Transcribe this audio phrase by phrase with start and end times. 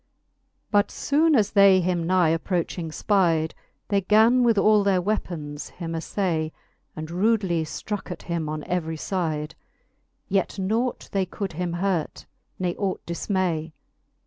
[0.01, 0.05] LIII.
[0.71, 3.51] But Ibone as they him nigh approching Ipide,
[3.89, 6.51] They gan with all their weapons him aflay.
[6.95, 9.53] And rudely ftroke at him on every lide:
[10.27, 12.25] Yet nought they could him hurt,
[12.57, 13.73] ne ought difinay.